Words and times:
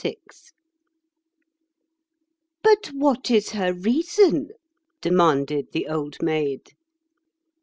VI 0.01 0.17
"BUT 2.63 2.87
what 2.95 3.29
is 3.29 3.51
her 3.51 3.71
reason?" 3.71 4.49
demanded 4.99 5.73
the 5.73 5.87
Old 5.87 6.17
Maid. 6.23 6.71